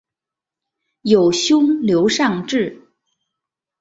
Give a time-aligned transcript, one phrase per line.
[1.03, 2.87] 有兄刘尚质。